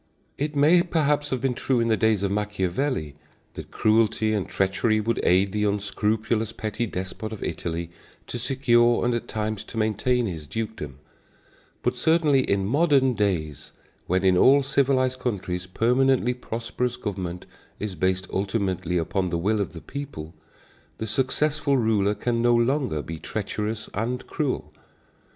[0.35, 3.15] It may perhaps have been true in the days of Machiavelli
[3.53, 7.91] that cruelty and treachery would aid the unscrupulous petty despot of Italy
[8.25, 10.97] to secure and at times to maintain his dukedom;
[11.83, 13.73] but certainly in modern days,
[14.07, 17.45] when in all civilized countries permanently prosperous government
[17.77, 20.33] is based ultimately upon the will of the people,
[20.97, 24.73] the successful ruler can no longer be treacherous and cruel.